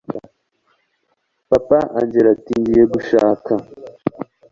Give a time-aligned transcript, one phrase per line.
[1.49, 3.51] papa angella ati ngiye gushaka